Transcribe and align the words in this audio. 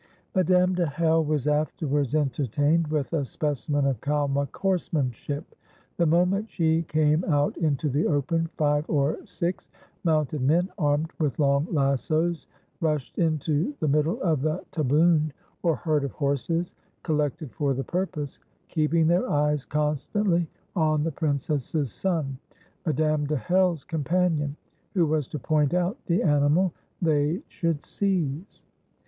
Madame 0.33 0.73
de 0.73 0.87
Hell 0.87 1.23
was 1.23 1.47
afterwards 1.47 2.15
entertained 2.15 2.87
with 2.87 3.13
a 3.13 3.23
specimen 3.23 3.85
of 3.85 4.01
Kalmuk 4.01 4.57
horsemanship. 4.57 5.53
The 5.97 6.07
moment 6.07 6.49
she 6.49 6.81
came 6.81 7.23
out 7.25 7.55
into 7.57 7.87
the 7.87 8.07
open, 8.07 8.49
five 8.57 8.83
or 8.89 9.23
six 9.27 9.69
mounted 10.03 10.41
men, 10.41 10.69
armed 10.79 11.11
with 11.19 11.37
long 11.37 11.67
lassoes, 11.71 12.47
rushed 12.79 13.19
into 13.19 13.75
the 13.79 13.87
middle 13.87 14.19
of 14.23 14.41
the 14.41 14.63
taboon, 14.71 15.31
or 15.61 15.75
herd 15.75 16.03
of 16.03 16.13
horses, 16.13 16.73
collected 17.03 17.51
for 17.51 17.75
the 17.75 17.83
purpose, 17.83 18.39
keeping 18.69 19.05
their 19.05 19.29
eyes 19.29 19.65
constantly 19.65 20.49
on 20.75 21.03
the 21.03 21.11
princess's 21.11 21.91
son, 21.91 22.39
Madame 22.87 23.27
de 23.27 23.35
Hell's 23.37 23.83
companion, 23.83 24.55
who 24.95 25.05
was 25.05 25.27
to 25.27 25.37
point 25.37 25.75
out 25.75 25.95
the 26.07 26.23
animal 26.23 26.73
they 27.03 27.43
should 27.49 27.83
seize. 27.83 28.63